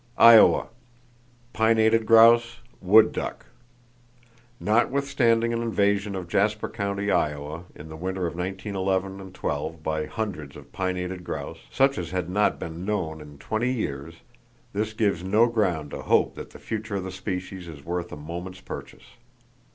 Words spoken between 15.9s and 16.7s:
to hope that the